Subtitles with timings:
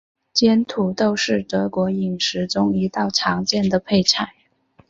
[0.33, 4.33] 煎土豆是德国饮食中一道常见的配菜。